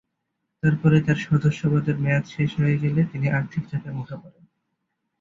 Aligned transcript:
তারপরে 0.63 0.97
তার 1.01 1.17
সদস্যপদের 1.27 1.95
মেয়াদ 1.97 2.25
শেষ 2.27 2.49
হয়ে 2.59 2.77
গেলে 2.77 3.01
তিনি 3.11 3.27
আর্থিক 3.29 3.63
চাপের 3.69 3.93
মুখে 3.93 4.15
পড়েন। 4.21 4.43